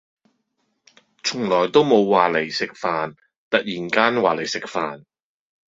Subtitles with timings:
[1.23, 3.13] 從來都冇話嚟食飯，
[3.51, 5.03] 突然間話嚟食飯